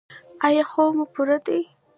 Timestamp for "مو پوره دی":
0.97-1.59